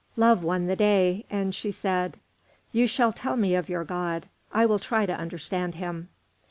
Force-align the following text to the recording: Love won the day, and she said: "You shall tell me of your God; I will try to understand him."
Love 0.15 0.43
won 0.43 0.65
the 0.65 0.75
day, 0.75 1.25
and 1.29 1.53
she 1.53 1.69
said: 1.69 2.17
"You 2.71 2.87
shall 2.87 3.13
tell 3.13 3.35
me 3.37 3.53
of 3.53 3.69
your 3.69 3.83
God; 3.83 4.27
I 4.51 4.65
will 4.65 4.79
try 4.79 5.05
to 5.05 5.13
understand 5.15 5.75
him." 5.75 6.09